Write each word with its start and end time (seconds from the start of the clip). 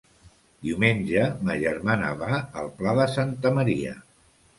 Diumenge 0.67 1.25
ma 1.47 1.57
germana 1.63 2.09
va 2.21 2.39
al 2.63 2.71
Pla 2.79 2.95
de 3.01 3.05
Santa 3.17 3.53
Maria. 3.59 3.93